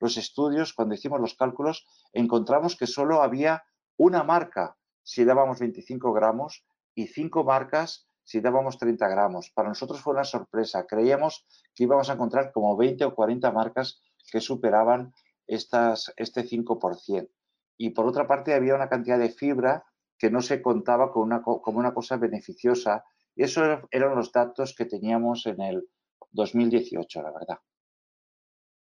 los 0.00 0.16
estudios, 0.16 0.74
cuando 0.74 0.94
hicimos 0.94 1.20
los 1.20 1.34
cálculos, 1.34 1.86
encontramos 2.12 2.76
que 2.76 2.86
solo 2.86 3.22
había 3.22 3.64
una 3.96 4.22
marca 4.22 4.76
si 5.02 5.24
dábamos 5.24 5.60
25 5.60 6.12
gramos 6.12 6.64
y 6.94 7.06
cinco 7.06 7.44
marcas 7.44 8.08
si 8.24 8.40
dábamos 8.40 8.76
30 8.76 9.08
gramos. 9.08 9.50
Para 9.54 9.68
nosotros 9.68 10.00
fue 10.00 10.12
una 10.12 10.24
sorpresa. 10.24 10.84
Creíamos 10.86 11.46
que 11.74 11.84
íbamos 11.84 12.10
a 12.10 12.14
encontrar 12.14 12.50
como 12.52 12.76
20 12.76 13.04
o 13.04 13.14
40 13.14 13.52
marcas 13.52 14.02
que 14.30 14.40
superaban 14.40 15.14
estas, 15.46 16.12
este 16.16 16.42
5%. 16.42 17.30
Y 17.78 17.90
por 17.90 18.06
otra 18.06 18.26
parte 18.26 18.52
había 18.52 18.74
una 18.74 18.88
cantidad 18.88 19.18
de 19.18 19.30
fibra 19.30 19.84
que 20.18 20.30
no 20.30 20.42
se 20.42 20.60
contaba 20.60 21.12
con 21.12 21.22
una, 21.22 21.42
como 21.42 21.78
una 21.78 21.94
cosa 21.94 22.16
beneficiosa. 22.16 23.04
Y 23.36 23.44
esos 23.44 23.80
eran 23.90 24.16
los 24.16 24.32
datos 24.32 24.74
que 24.74 24.86
teníamos 24.86 25.46
en 25.46 25.60
el 25.60 25.88
2018, 26.32 27.22
la 27.22 27.30
verdad. 27.30 27.58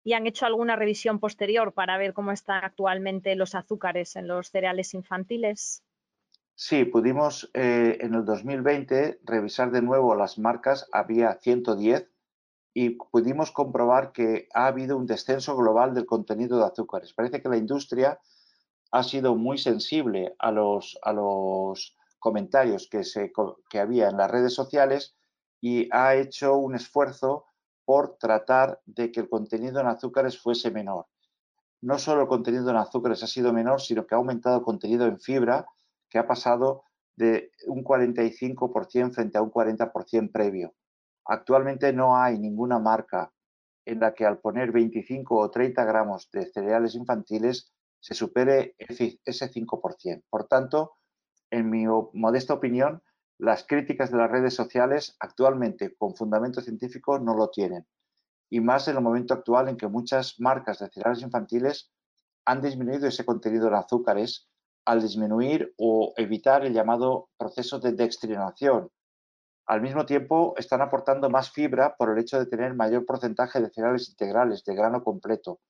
¿Y 0.04 0.12
han 0.12 0.26
hecho 0.26 0.46
alguna 0.46 0.76
revisión 0.76 1.18
posterior 1.18 1.72
para 1.72 1.98
ver 1.98 2.12
cómo 2.12 2.30
están 2.30 2.62
actualmente 2.62 3.34
los 3.34 3.56
azúcares 3.56 4.14
en 4.14 4.28
los 4.28 4.50
cereales 4.50 4.94
infantiles? 4.94 5.82
Sí, 6.54 6.84
pudimos 6.84 7.50
eh, 7.54 7.98
en 8.00 8.14
el 8.14 8.24
2020 8.24 9.20
revisar 9.24 9.70
de 9.70 9.82
nuevo 9.82 10.14
las 10.14 10.38
marcas, 10.38 10.88
había 10.92 11.34
110 11.40 12.08
y 12.72 12.90
pudimos 12.90 13.50
comprobar 13.50 14.12
que 14.12 14.48
ha 14.54 14.66
habido 14.66 14.96
un 14.96 15.06
descenso 15.06 15.56
global 15.56 15.94
del 15.94 16.06
contenido 16.06 16.58
de 16.58 16.66
azúcares. 16.66 17.14
Parece 17.14 17.42
que 17.42 17.48
la 17.48 17.56
industria 17.56 18.20
ha 18.92 19.02
sido 19.02 19.34
muy 19.34 19.58
sensible 19.58 20.34
a 20.38 20.52
los, 20.52 20.98
a 21.02 21.12
los 21.12 21.95
comentarios 22.26 22.88
que, 22.90 23.04
se, 23.04 23.30
que 23.70 23.78
había 23.78 24.08
en 24.08 24.16
las 24.16 24.28
redes 24.28 24.52
sociales 24.52 25.14
y 25.60 25.88
ha 25.92 26.16
hecho 26.16 26.56
un 26.56 26.74
esfuerzo 26.74 27.46
por 27.84 28.16
tratar 28.18 28.80
de 28.84 29.12
que 29.12 29.20
el 29.20 29.28
contenido 29.28 29.80
en 29.80 29.86
azúcares 29.86 30.36
fuese 30.36 30.72
menor. 30.72 31.06
No 31.82 32.00
solo 32.00 32.22
el 32.22 32.26
contenido 32.26 32.68
en 32.70 32.78
azúcares 32.78 33.22
ha 33.22 33.28
sido 33.28 33.52
menor, 33.52 33.80
sino 33.80 34.04
que 34.04 34.16
ha 34.16 34.18
aumentado 34.18 34.56
el 34.58 34.64
contenido 34.64 35.06
en 35.06 35.20
fibra, 35.20 35.66
que 36.10 36.18
ha 36.18 36.26
pasado 36.26 36.82
de 37.14 37.52
un 37.68 37.84
45% 37.84 39.12
frente 39.12 39.38
a 39.38 39.42
un 39.42 39.52
40% 39.52 40.32
previo. 40.32 40.74
Actualmente 41.26 41.92
no 41.92 42.16
hay 42.16 42.40
ninguna 42.40 42.80
marca 42.80 43.32
en 43.84 44.00
la 44.00 44.14
que 44.14 44.26
al 44.26 44.40
poner 44.40 44.72
25 44.72 45.38
o 45.38 45.48
30 45.48 45.84
gramos 45.84 46.28
de 46.32 46.46
cereales 46.46 46.96
infantiles 46.96 47.72
se 48.00 48.14
supere 48.14 48.74
ese 48.78 49.20
5%. 49.24 50.24
Por 50.28 50.48
tanto, 50.48 50.96
en 51.50 51.70
mi 51.70 51.86
modesta 52.12 52.54
opinión, 52.54 53.02
Las 53.38 53.66
críticas 53.66 54.10
de 54.10 54.16
las 54.16 54.30
redes 54.30 54.54
sociales 54.54 55.14
actualmente 55.20 55.94
con 55.94 56.14
fundamento 56.14 56.62
científico 56.62 57.18
no 57.18 57.34
lo 57.34 57.50
tienen. 57.50 57.86
Y 58.48 58.60
más 58.60 58.88
en 58.88 58.96
el 58.96 59.02
momento 59.02 59.34
actual 59.34 59.68
en 59.68 59.76
que 59.76 59.88
muchas 59.88 60.40
marcas 60.40 60.78
de 60.78 60.88
cereales 60.88 61.20
infantiles 61.20 61.92
han 62.46 62.62
disminuido 62.62 63.06
ese 63.06 63.26
contenido 63.26 63.68
en 63.68 63.74
azúcares 63.74 64.48
al 64.86 65.02
disminuir 65.02 65.74
o 65.76 66.14
evitar 66.16 66.64
el 66.64 66.72
llamado 66.72 67.28
proceso 67.36 67.78
de 67.78 67.92
dextrinación. 67.92 68.90
Al 69.66 69.82
mismo 69.82 70.06
tiempo, 70.06 70.54
están 70.56 70.80
aportando 70.80 71.28
más 71.28 71.50
fibra 71.50 71.96
por 71.96 72.10
el 72.10 72.18
hecho 72.18 72.38
de 72.38 72.46
tener 72.46 72.72
mayor 72.74 73.04
porcentaje 73.04 73.60
de 73.60 73.68
cereales 73.68 74.08
integrales, 74.08 74.64
de 74.64 74.74
grano 74.76 75.02
completo. 75.02 75.60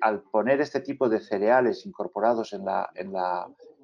al 0.00 0.22
poner 0.22 0.60
este 0.60 0.80
tipo 0.80 1.08
de 1.08 1.20
cereales 1.20 1.84
incorporados 1.84 2.52
en, 2.52 2.64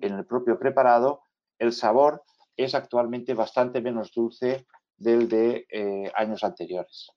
el 0.01 0.25
propio 0.27 0.59
preparado, 0.59 1.23
el 1.59 1.73
sabor 1.73 2.23
es 2.57 2.75
actualmente 2.75 3.35
bastante 3.35 3.81
menos 3.81 4.13
dulce 4.13 4.67
del 4.97 5.29
de 5.29 5.67
eh, 5.71 6.13
años 6.15 6.45
anteriores. 6.45 7.11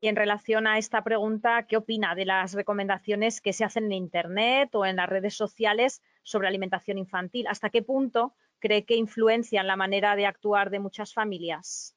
Y 0.00 0.08
en 0.08 0.16
relación 0.16 0.66
a 0.66 0.78
esta 0.78 1.02
pregunta, 1.02 1.66
¿qué 1.66 1.76
opina 1.76 2.14
de 2.14 2.26
las 2.26 2.52
recomendaciones 2.52 3.40
que 3.40 3.52
se 3.52 3.64
hacen 3.64 3.86
en 3.86 3.92
Internet 3.92 4.74
o 4.74 4.84
en 4.84 4.96
las 4.96 5.08
redes 5.08 5.34
sociales 5.34 6.02
sobre 6.22 6.48
alimentación 6.48 6.98
infantil? 6.98 7.46
¿Hasta 7.46 7.70
qué 7.70 7.82
punto 7.82 8.34
cree 8.58 8.84
que 8.84 8.96
influencian 8.96 9.66
la 9.66 9.76
manera 9.76 10.14
de 10.16 10.26
actuar 10.26 10.70
de 10.70 10.80
muchas 10.80 11.14
familias? 11.14 11.96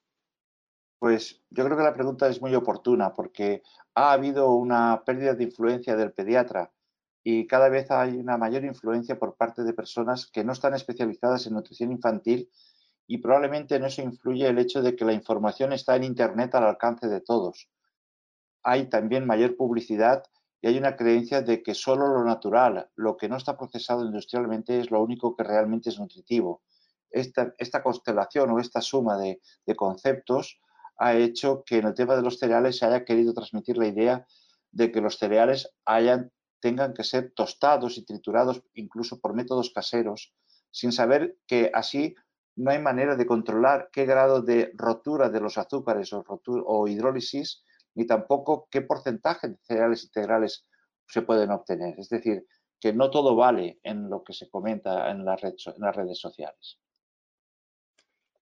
Pues 0.98 1.42
yo 1.50 1.66
creo 1.66 1.78
que 1.78 1.84
la 1.84 1.94
pregunta 1.94 2.28
es 2.28 2.42
muy 2.42 2.54
oportuna 2.56 3.14
porque 3.14 3.64
ha 3.96 4.12
habido 4.12 4.54
una 4.54 5.04
pérdida 5.06 5.34
de 5.34 5.46
influencia 5.46 5.96
del 5.96 6.14
pediatra 6.14 6.72
y 7.24 7.48
cada 7.48 7.70
vez 7.70 7.92
hay 7.92 8.18
una 8.18 8.38
mayor 8.38 8.64
influencia 8.66 9.20
por 9.20 9.36
parte 9.36 9.64
de 9.64 9.74
personas 9.74 10.28
que 10.28 10.44
no 10.44 10.54
están 10.54 10.74
especializadas 10.74 11.46
en 11.48 11.54
nutrición 11.54 11.92
infantil 11.92 12.50
y 13.08 13.18
probablemente 13.18 13.76
en 13.76 13.86
eso 13.86 14.02
influye 14.02 14.48
el 14.48 14.60
hecho 14.60 14.82
de 14.82 14.96
que 14.96 15.06
la 15.06 15.14
información 15.14 15.74
está 15.74 15.96
en 15.96 16.04
Internet 16.04 16.56
al 16.56 16.66
alcance 16.66 17.08
de 17.08 17.22
todos 17.22 17.70
hay 18.64 18.88
también 18.90 19.26
mayor 19.26 19.56
publicidad 19.56 20.24
y 20.62 20.68
hay 20.68 20.78
una 20.78 20.96
creencia 20.96 21.42
de 21.42 21.64
que 21.64 21.74
solo 21.74 22.08
lo 22.08 22.24
natural, 22.24 22.90
lo 22.96 23.16
que 23.16 23.30
no 23.30 23.38
está 23.38 23.58
procesado 23.58 24.06
industrialmente, 24.06 24.80
es 24.80 24.92
lo 24.92 25.02
único 25.02 25.36
que 25.36 25.44
realmente 25.44 25.90
es 25.90 26.00
nutritivo. 26.00 26.62
Esta, 27.10 27.54
esta 27.58 27.82
constelación 27.82 28.52
o 28.52 28.60
esta 28.60 28.82
suma 28.82 29.18
de, 29.18 29.40
conceptos 29.76 30.60
ha 30.98 31.16
hecho 31.16 31.64
que 31.66 31.78
en 31.78 31.88
el 31.88 31.94
tema 31.94 32.16
de 32.16 32.22
los 32.22 32.38
cereales 32.38 32.78
se 32.78 32.86
haya 32.86 33.06
querido 33.06 33.34
transmitir 33.34 33.78
la 33.78 33.88
idea 33.88 34.28
de 34.72 34.92
que 34.92 35.02
los 35.02 35.18
cereales 35.18 35.72
hayan, 35.86 36.32
tengan 36.60 36.94
que 36.94 37.04
ser 37.04 37.32
tostados 37.32 37.98
y 37.98 38.06
triturados 38.06 38.64
incluso 38.74 39.20
por 39.20 39.34
métodos 39.34 39.72
caseros, 39.72 40.34
sin 40.72 40.92
saber 40.92 41.38
que 41.48 41.72
así 41.74 42.16
no 42.56 42.72
hay 42.72 42.80
manera 42.80 43.16
de 43.16 43.26
controlar 43.26 43.90
qué 43.92 44.06
grado 44.06 44.42
de 44.42 44.72
rotura 44.76 45.30
de 45.30 45.40
los 45.40 45.58
azúcares 45.58 46.12
o, 46.14 46.88
hidrólisis 46.88 47.64
ni 47.96 48.06
tampoco 48.06 48.68
qué 48.70 48.82
porcentaje 48.82 49.48
de 49.48 49.58
cereales 49.64 50.04
integrales 50.04 50.68
se 51.08 51.22
pueden 51.22 51.52
obtener. 51.52 51.98
Es 51.98 52.10
decir, 52.10 52.46
que 52.80 52.94
no 52.94 53.10
todo 53.10 53.36
vale 53.36 53.80
en 53.84 54.10
lo 54.10 54.24
que 54.24 54.34
se 54.34 54.50
comenta 54.50 55.10
en, 55.10 55.26
las 55.26 55.42
redes 55.42 56.20
sociales. 56.20 56.80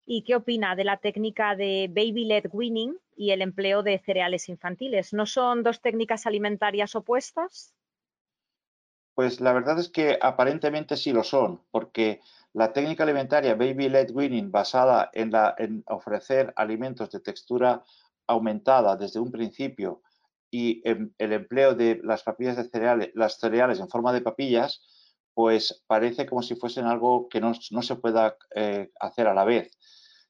¿Y 0.05 0.23
qué 0.23 0.37
opina 0.37 0.77
de 0.77 0.85
la 0.85 0.99
técnica 0.99 1.57
de 1.57 1.89
baby-led 1.89 2.47
weaning 2.53 2.99
y 3.17 3.31
el 3.33 3.43
empleo 3.43 3.83
de 3.83 3.99
cereales 3.99 4.49
infantiles? 4.49 5.13
¿No 5.13 5.27
son 5.27 5.63
dos 5.63 5.81
técnicas 5.81 6.27
alimentarias 6.27 6.95
opuestas? 6.95 7.75
Pues 9.17 9.41
la 9.41 9.55
verdad 9.55 9.79
es 9.79 9.89
que 9.89 10.19
aparentemente 10.21 10.95
sí 10.95 11.11
lo 11.11 11.25
son, 11.25 11.63
porque 11.71 12.21
la 12.53 12.75
técnica 12.75 13.03
alimentaria 13.03 13.55
baby-led 13.55 14.11
weaning 14.11 14.53
basada 14.53 15.09
en, 15.15 15.33
en 15.57 15.83
ofrecer 15.87 16.53
alimentos 16.55 17.11
de 17.11 17.21
textura 17.21 17.83
aumentada 18.27 18.95
desde 18.95 19.19
un 19.19 19.33
principio 19.33 20.03
y 20.51 20.83
el 20.85 21.33
empleo 21.33 21.75
de 21.75 21.99
las 22.05 22.25
papillas 22.25 22.59
de 22.59 22.69
cereales, 22.69 23.11
las 23.15 23.39
cereales 23.39 23.81
en 23.81 23.89
forma 23.89 24.13
de 24.13 24.21
papillas, 24.21 24.83
pues 25.33 25.83
parece 25.87 26.27
como 26.27 26.43
si 26.43 26.55
fuesen 26.55 26.85
algo 26.85 27.31
que 27.31 27.41
no, 27.41 27.55
se 27.55 27.97
pueda 27.97 28.37
eh, 28.55 28.91
hacer 29.01 29.29
a 29.29 29.35
la 29.35 29.45
vez. 29.45 29.79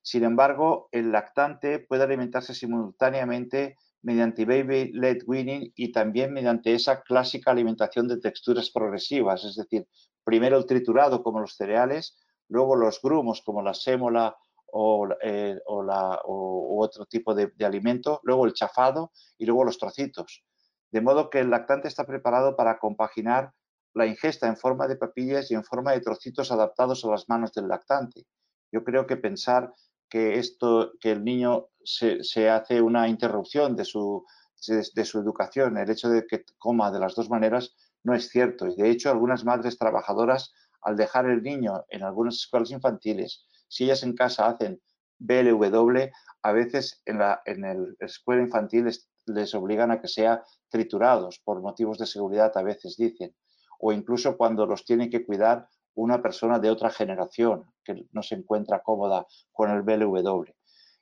Sin 0.00 0.22
embargo, 0.22 0.88
el 0.92 1.10
lactante 1.10 1.80
puede 1.80 2.04
alimentarse 2.04 2.54
simultáneamente 2.54 3.78
mediante 4.06 4.44
baby-led 4.44 5.24
weaning 5.26 5.72
y 5.74 5.90
también 5.90 6.32
mediante 6.32 6.72
esa 6.72 7.02
clásica 7.02 7.50
alimentación 7.50 8.06
de 8.06 8.20
texturas 8.20 8.70
progresivas, 8.70 9.44
es 9.44 9.56
decir, 9.56 9.88
primero 10.22 10.56
el 10.56 10.64
triturado 10.64 11.24
como 11.24 11.40
los 11.40 11.56
cereales, 11.56 12.16
luego 12.48 12.76
los 12.76 13.02
grumos 13.02 13.42
como 13.44 13.62
la 13.62 13.74
sémola 13.74 14.36
o, 14.66 15.08
eh, 15.20 15.58
la, 15.84 16.20
otro 16.24 17.06
tipo 17.06 17.34
de, 17.34 17.52
alimento, 17.64 18.20
luego 18.22 18.46
el 18.46 18.52
chafado 18.52 19.10
y 19.38 19.44
luego 19.44 19.64
los 19.64 19.76
trocitos. 19.76 20.44
De 20.92 21.00
modo 21.00 21.28
que 21.28 21.40
el 21.40 21.50
lactante 21.50 21.88
está 21.88 22.06
preparado 22.06 22.54
para 22.54 22.78
compaginar 22.78 23.50
la 23.92 24.06
ingesta 24.06 24.46
en 24.46 24.56
forma 24.56 24.86
de 24.86 24.94
papillas 24.94 25.50
y 25.50 25.54
en 25.54 25.64
forma 25.64 25.90
de 25.90 26.00
trocitos 26.00 26.52
adaptados 26.52 27.04
a 27.04 27.08
las 27.08 27.28
manos 27.28 27.52
del 27.54 27.66
lactante. 27.66 28.24
Yo 28.70 28.84
creo 28.84 29.04
que 29.08 29.16
pensar 29.16 29.74
que 30.08 30.38
esto, 30.38 30.92
que 31.00 31.12
el 31.12 31.24
niño 31.24 31.68
se, 31.84 32.50
hace 32.50 32.80
una 32.80 33.08
interrupción 33.08 33.76
de 33.76 33.84
su, 33.84 34.24
de, 34.66 35.04
su 35.04 35.18
educación, 35.18 35.76
el 35.78 35.90
hecho 35.90 36.08
de 36.08 36.26
que 36.26 36.44
coma 36.58 36.90
de 36.90 37.00
las 37.00 37.14
dos 37.14 37.30
maneras, 37.30 37.74
no 38.02 38.14
es 38.14 38.28
cierto. 38.28 38.66
Y 38.66 38.76
de 38.76 38.90
hecho, 38.90 39.10
algunas 39.10 39.44
madres 39.44 39.78
trabajadoras, 39.78 40.52
al 40.82 40.96
dejar 40.96 41.26
el 41.26 41.42
niño 41.42 41.84
en 41.88 42.02
algunas 42.04 42.36
escuelas 42.36 42.70
infantiles 42.70 43.46
si 43.68 43.84
ellas 43.84 44.02
en 44.02 44.14
casa 44.14 44.46
hacen 44.46 44.80
BLW, 45.18 46.10
a 46.42 46.52
veces 46.52 47.02
en 47.04 47.18
la 47.18 47.42
en 47.46 47.64
el 47.64 47.96
escuela 48.00 48.42
infantil 48.42 48.90
les, 49.26 49.54
obligan 49.54 49.90
a 49.90 50.00
que 50.00 50.08
sea 50.08 50.44
triturados 50.68 51.40
por 51.40 51.60
motivos 51.60 51.98
de 51.98 52.06
seguridad, 52.06 52.52
a 52.56 52.62
veces 52.62 52.96
dicen, 52.96 53.34
o 53.80 53.92
incluso 53.92 54.36
cuando 54.36 54.66
los 54.66 54.84
tiene 54.84 55.10
que 55.10 55.24
cuidar 55.24 55.68
una 55.96 56.22
persona 56.22 56.58
de 56.58 56.70
otra 56.70 56.90
generación 56.90 57.64
que 57.84 58.06
no 58.12 58.22
se 58.22 58.36
encuentra 58.36 58.82
cómoda 58.82 59.26
con 59.52 59.70
el 59.70 59.82
BLW. 59.82 60.44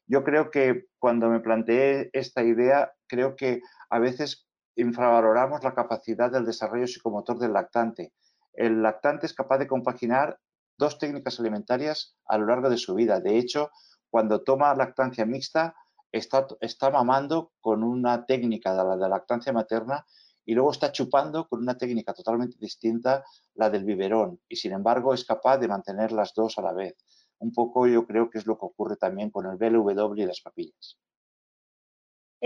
Yo 0.07 0.25
creo 0.25 0.51
que 0.51 0.87
cuando 0.99 1.29
me 1.29 1.41
planteé 1.41 2.11
esta 2.13 2.43
idea, 2.43 2.93
creo 3.07 3.37
que 3.37 3.61
a 3.91 3.99
veces 3.99 4.47
infravaloramos 4.77 5.63
la 5.63 5.75
capacidad 5.75 6.31
del 6.31 6.47
desarrollo 6.47 6.87
psicomotor 6.87 7.39
del 7.39 7.53
lactante. 7.53 8.13
El 8.53 8.83
lactante 8.83 9.27
es 9.27 9.35
capaz 9.35 9.59
de 9.59 9.67
compaginar 9.67 10.39
dos 10.79 10.99
técnicas 10.99 11.41
alimentarias 11.41 12.17
a 12.27 12.39
lo 12.39 12.47
largo 12.47 12.69
de 12.69 12.77
su 12.77 12.95
vida. 12.95 13.21
De 13.21 13.39
hecho, 13.39 13.71
cuando 14.11 14.43
toma 14.43 14.75
lactancia 14.75 15.27
mixta, 15.27 15.75
está, 16.13 16.91
mamando 16.91 17.53
con 17.61 17.83
una 17.83 18.27
técnica 18.27 18.71
de 18.71 18.85
la 18.85 18.97
de 18.97 19.09
lactancia 19.09 19.53
materna 19.53 20.05
y 20.45 20.55
luego 20.55 20.71
está 20.71 20.93
chupando 20.93 21.49
con 21.49 21.61
una 21.61 21.77
técnica 21.77 22.13
totalmente 22.13 22.57
distinta, 22.59 23.25
la 23.55 23.71
del 23.71 23.85
biberón, 23.85 24.41
y 24.49 24.57
sin 24.57 24.73
embargo 24.73 25.15
es 25.15 25.25
capaz 25.25 25.59
de 25.59 25.69
mantener 25.69 26.13
las 26.13 26.35
dos 26.35 26.59
a 26.59 26.63
la 26.63 26.73
vez. 26.73 26.97
Un 27.39 27.53
poco 27.53 27.87
yo 27.87 28.07
creo 28.07 28.31
que 28.31 28.39
es 28.39 28.47
lo 28.47 28.59
que 28.59 28.67
ocurre 28.67 28.97
también 28.97 29.31
con 29.31 29.47
el 29.47 29.57
BLW 29.57 30.15
y 30.17 30.27
las 30.27 30.41
papillas 30.41 30.99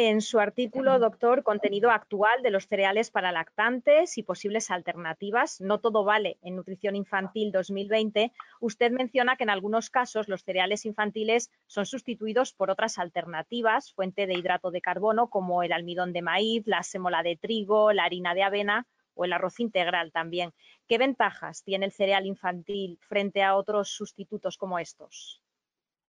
en 0.00 0.20
su 0.20 0.38
artículo, 0.38 1.00
doctor, 1.00 1.42
contenido 1.42 1.90
actual 1.90 2.40
de 2.44 2.52
los 2.52 2.68
cereales 2.68 3.10
para 3.10 3.32
lactantes 3.32 4.16
y 4.16 4.22
posibles 4.22 4.70
alternativas. 4.70 5.60
No 5.60 5.80
todo 5.80 6.04
vale 6.04 6.38
en 6.40 6.54
Nutrición 6.54 6.94
Infantil 6.94 7.50
2020. 7.50 8.30
Usted 8.60 8.92
menciona 8.92 9.34
que 9.34 9.42
en 9.42 9.50
algunos 9.50 9.90
casos 9.90 10.28
los 10.28 10.44
cereales 10.44 10.86
infantiles 10.86 11.50
son 11.66 11.84
sustituidos 11.84 12.52
por 12.52 12.70
otras 12.70 13.00
alternativas, 13.00 13.92
fuente 13.92 14.28
de 14.28 14.34
hidrato 14.34 14.70
de 14.70 14.80
carbono, 14.80 15.30
como 15.30 15.64
el 15.64 15.72
almidón 15.72 16.12
de 16.12 16.22
maíz, 16.22 16.62
la 16.68 16.84
sémola 16.84 17.24
de 17.24 17.34
trigo, 17.34 17.92
la 17.92 18.04
harina 18.04 18.34
de 18.34 18.44
avena 18.44 18.86
o 19.14 19.24
el 19.24 19.32
arroz 19.32 19.58
integral 19.58 20.12
también. 20.12 20.52
¿Qué 20.86 20.98
ventajas 20.98 21.64
tiene 21.64 21.86
el 21.86 21.92
cereal 21.92 22.24
infantil 22.24 23.00
frente 23.08 23.42
a 23.42 23.56
otros 23.56 23.88
sustitutos 23.88 24.58
como 24.58 24.78
estos? 24.78 25.42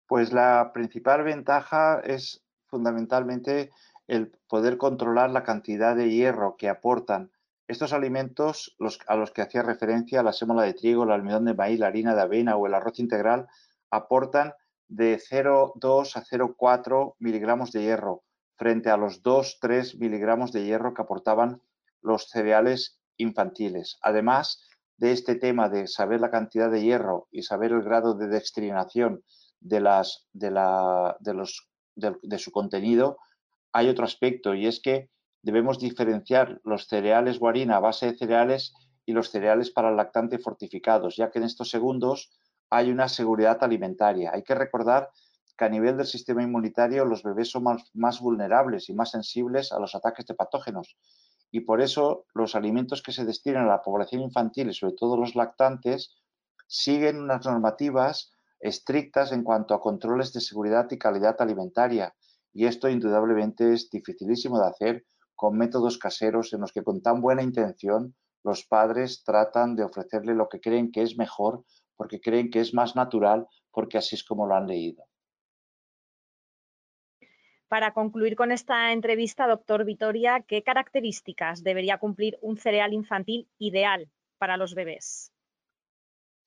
Pues 0.07 0.31
la 0.31 0.73
principal 0.75 1.23
ventaja 1.23 2.03
es 2.05 2.45
fundamentalmente 2.69 3.71
el 4.07 4.33
poder 4.49 4.79
controlar 4.79 5.31
la 5.31 5.45
cantidad 5.45 5.97
de 5.97 6.11
hierro 6.11 6.57
que 6.57 6.69
aportan 6.69 7.31
estos 7.67 7.93
alimentos 7.93 8.77
a 9.07 9.17
los 9.17 9.31
que 9.31 9.43
hacía 9.43 9.63
referencia 9.63 10.23
la 10.23 10.33
sémola 10.33 10.63
de 10.63 10.73
trigo, 10.73 11.05
el 11.05 11.13
almidón 11.13 11.45
de 11.45 11.55
maíz, 11.55 11.79
la 11.79 11.89
harina 11.89 12.15
de 12.15 12.23
avena 12.23 12.57
o 12.57 12.67
el 12.67 12.75
arroz 12.75 12.99
integral, 12.99 13.47
aportan 13.91 14.55
de 14.89 15.19
0,2 15.19 16.17
a 16.17 16.25
0,4 16.25 17.15
miligramos 17.19 17.73
de 17.73 17.83
hierro 17.83 18.25
frente 18.57 18.91
a 18.91 18.97
los 18.97 19.23
2-3 19.23 19.99
miligramos 19.99 20.51
de 20.51 20.65
hierro 20.65 20.95
que 20.95 21.03
aportaban 21.03 21.61
los 22.01 22.29
cereales 22.31 22.99
infantiles. 23.19 23.99
Además 24.03 24.67
de 24.97 25.13
este 25.13 25.37
tema 25.37 25.69
de 25.69 25.87
saber 25.87 26.21
la 26.21 26.31
cantidad 26.31 26.71
de 26.71 26.83
hierro 26.83 27.29
y 27.31 27.43
saber 27.43 27.73
el 27.73 27.83
grado 27.83 28.15
de 28.15 28.29
dextrinación 28.29 29.23
de, 29.61 30.05
de 30.33 31.35
los 31.35 31.68
de, 31.99 32.39
su 32.39 32.51
contenido, 32.51 33.19
hay 33.73 33.89
otro 33.89 34.05
aspecto 34.05 34.55
y 34.55 34.67
es 34.67 34.81
que 34.81 35.11
debemos 35.43 35.79
diferenciar 35.79 36.61
los 36.65 36.87
cereales 36.87 37.39
guarina 37.39 37.77
a 37.77 37.81
base 37.81 38.07
de 38.07 38.19
cereales 38.19 38.75
y 39.05 39.13
los 39.13 39.31
cereales 39.31 39.71
para 39.71 39.91
el 39.91 39.97
lactante 39.97 40.39
fortificados, 40.39 41.17
ya 41.17 41.31
que 41.31 41.39
en 41.39 41.45
estos 41.45 41.71
segundos 41.71 42.31
hay 42.71 42.91
una 42.91 43.09
seguridad 43.09 43.59
alimentaria. 43.63 44.31
Hay 44.35 44.43
que 44.43 44.55
recordar 44.55 45.11
que 45.57 45.65
a 45.65 45.69
nivel 45.69 45.97
del 45.97 46.07
sistema 46.07 46.43
inmunitario 46.43 47.05
los 47.05 47.23
bebés 47.23 47.51
son 47.51 47.65
más, 47.95 48.21
vulnerables 48.21 48.89
y 48.89 48.95
más 48.95 49.11
sensibles 49.11 49.73
a 49.73 49.81
los 49.81 49.95
ataques 49.95 50.27
de 50.27 50.35
patógenos. 50.35 50.97
Y 51.51 51.61
por 51.61 51.81
eso 51.81 52.27
los 52.35 52.55
alimentos 52.55 53.03
que 53.03 53.13
se 53.13 53.25
destinan 53.25 53.65
a 53.65 53.69
la 53.69 53.83
población 53.83 54.23
infantil 54.23 54.71
y 54.71 54.75
sobre 54.75 54.95
todo 54.95 55.17
los 55.17 55.35
lactantes 55.35 56.15
siguen 56.67 57.19
unas 57.21 57.45
normativas 57.45 58.33
estrictas 58.61 59.33
en 59.33 59.45
cuanto 59.45 59.75
a 59.75 59.81
controles 59.81 60.33
de 60.33 60.41
seguridad 60.41 60.87
y 60.91 60.99
calidad 60.99 61.37
alimentaria. 61.41 62.15
Y 62.53 62.67
esto 62.67 62.89
indudablemente 62.89 63.73
es 63.73 63.91
dificilísimo 63.91 64.59
de 64.59 64.69
hacer 64.69 65.05
con 65.35 65.57
métodos 65.57 65.99
caseros 65.99 66.53
en 66.53 66.61
los 66.61 66.73
que 66.73 66.83
con 66.83 67.01
tan 67.01 67.21
buena 67.21 67.43
intención 67.43 68.15
los 68.43 68.65
padres 68.65 69.23
tratan 69.25 69.77
de 69.77 69.85
ofrecerle 69.85 70.35
lo 70.35 70.49
que 70.49 70.61
creen 70.61 70.91
que 70.91 71.03
es 71.03 71.17
mejor 71.17 71.65
porque 71.97 72.21
creen 72.21 72.51
que 72.51 72.61
es 72.61 72.75
más 72.75 72.97
natural 72.97 73.47
porque 73.71 73.99
así 73.99 74.17
es 74.17 74.25
como 74.25 74.47
lo 74.47 74.55
han 74.55 74.67
leído. 74.67 75.05
Para 77.69 77.93
concluir 77.93 78.35
con 78.35 78.51
esta 78.51 78.93
entrevista, 78.93 79.47
doctor 79.47 79.85
Vitoria, 79.85 80.41
¿qué 80.41 80.63
características 80.63 81.63
debería 81.63 81.99
cumplir 81.99 82.39
un 82.41 82.57
cereal 82.57 82.95
infantil 82.95 83.47
ideal 83.59 84.11
para 84.39 84.57
los 84.57 84.75
bebés? 84.75 85.35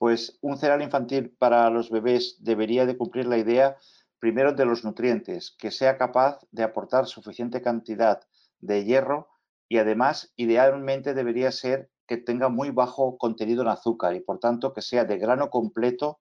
Pues 0.02 0.40
un 0.42 0.58
cereal 0.58 0.82
infantil 0.82 1.30
para 1.38 1.70
los 1.70 1.92
bebés 1.92 2.38
debería 2.40 2.88
de 2.88 2.98
cumplir 2.98 3.28
la 3.28 3.38
idea 3.38 3.78
primero 4.18 4.52
de 4.52 4.66
los 4.66 4.84
nutrientes, 4.84 5.56
que 5.60 5.70
sea 5.70 5.96
capaz 5.96 6.40
de 6.50 6.64
aportar 6.64 7.06
suficiente 7.06 7.62
cantidad 7.62 8.20
de 8.62 8.84
hierro 8.84 9.28
y 9.70 9.78
además 9.78 10.34
idealmente 10.38 11.14
debería 11.14 11.52
ser 11.52 11.92
que 12.08 12.18
tenga 12.18 12.50
muy 12.50 12.72
bajo 12.72 13.20
contenido 13.20 13.62
en 13.62 13.68
azúcar 13.68 14.16
y 14.16 14.22
por 14.22 14.40
tanto 14.40 14.74
que 14.74 14.82
sea 14.82 15.06
de 15.06 15.20
grano 15.20 15.52
completo 15.52 16.20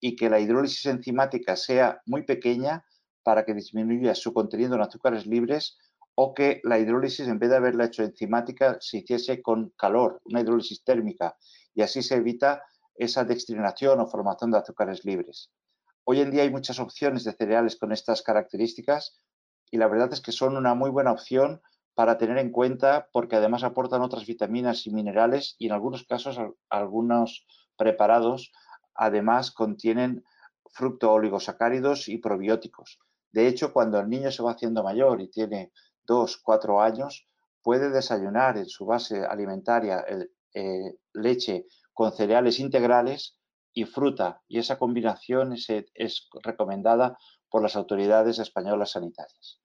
y 0.00 0.16
que 0.16 0.28
la 0.28 0.40
hidrólisis 0.40 0.86
enzimática 0.86 1.54
sea 1.54 2.02
muy 2.06 2.24
pequeña 2.24 2.84
para 3.22 3.44
que 3.44 3.54
disminuya 3.54 4.16
su 4.16 4.32
contenido 4.32 4.74
en 4.74 4.80
azúcares 4.80 5.24
libres 5.24 5.78
o 6.16 6.34
que 6.34 6.60
la 6.64 6.80
hidrólisis 6.80 7.28
en 7.28 7.38
vez 7.38 7.50
de 7.50 7.58
haberla 7.58 7.84
hecho 7.84 8.02
enzimática 8.02 8.76
se 8.80 8.98
hiciese 8.98 9.40
con 9.40 9.72
calor, 9.78 10.20
una 10.24 10.40
hidrólisis 10.40 10.82
térmica 10.82 11.36
y 11.76 11.82
así 11.82 12.02
se 12.02 12.16
evita 12.16 12.64
esa 13.00 13.24
dextrinación 13.24 13.98
o 14.00 14.06
formación 14.06 14.50
de 14.50 14.58
azúcares 14.58 15.04
libres. 15.04 15.50
Hoy 16.04 16.20
en 16.20 16.30
día 16.30 16.42
hay 16.42 16.50
muchas 16.50 16.78
opciones 16.78 17.24
de 17.24 17.32
cereales 17.32 17.76
con 17.76 17.92
estas 17.92 18.22
características 18.22 19.16
y 19.70 19.78
la 19.78 19.88
verdad 19.88 20.12
es 20.12 20.20
que 20.20 20.32
son 20.32 20.56
una 20.56 20.74
muy 20.74 20.90
buena 20.90 21.12
opción 21.12 21.62
para 21.94 22.18
tener 22.18 22.36
en 22.38 22.50
cuenta 22.50 23.08
porque 23.12 23.36
además 23.36 23.64
aportan 23.64 24.02
otras 24.02 24.26
vitaminas 24.26 24.86
y 24.86 24.90
minerales 24.90 25.56
y 25.58 25.66
en 25.66 25.72
algunos 25.72 26.04
casos 26.04 26.38
algunos 26.68 27.46
preparados 27.76 28.52
además 28.94 29.50
contienen 29.50 30.22
fructo 30.70 31.10
oligosacáridos 31.12 32.08
y 32.08 32.18
probióticos. 32.18 32.98
De 33.32 33.46
hecho, 33.46 33.72
cuando 33.72 33.98
el 33.98 34.08
niño 34.08 34.30
se 34.30 34.42
va 34.42 34.52
haciendo 34.52 34.82
mayor 34.82 35.22
y 35.22 35.28
tiene 35.28 35.72
dos, 36.04 36.36
cuatro 36.36 36.82
años, 36.82 37.26
puede 37.62 37.88
desayunar 37.88 38.58
en 38.58 38.66
su 38.66 38.84
base 38.84 39.24
alimentaria 39.24 40.04
eh, 40.52 40.96
leche 41.14 41.66
con 42.00 42.12
cereales 42.12 42.60
integrales 42.60 43.38
y 43.74 43.84
fruta, 43.84 44.40
y 44.48 44.58
esa 44.58 44.78
combinación 44.78 45.52
es, 45.52 45.68
es 45.92 46.30
recomendada 46.42 47.18
por 47.50 47.60
las 47.60 47.76
autoridades 47.76 48.38
españolas 48.38 48.92
sanitarias. 48.92 49.60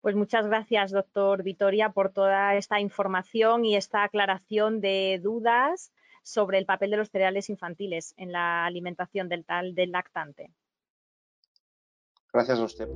Pues 0.00 0.16
muchas 0.16 0.46
gracias, 0.46 0.90
doctor 0.90 1.42
Vitoria, 1.42 1.90
por 1.90 2.10
toda 2.14 2.54
esta 2.54 2.80
información 2.80 3.66
y 3.66 3.76
esta 3.76 4.02
aclaración 4.02 4.80
de 4.80 5.20
dudas 5.22 5.92
sobre 6.22 6.56
el 6.56 6.64
papel 6.64 6.90
de 6.92 6.96
los 6.96 7.10
cereales 7.10 7.50
infantiles 7.50 8.14
en 8.16 8.32
la 8.32 8.64
alimentación 8.64 9.28
del 9.28 9.44
del 9.74 9.92
lactante. 9.92 10.54
Gracias 12.32 12.58
a 12.60 12.64
usted. 12.64 12.88